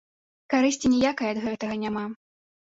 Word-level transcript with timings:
Карысці 0.53 0.91
ніякай 0.93 1.29
ад 1.35 1.39
гэтага 1.45 1.77
няма. 1.85 2.03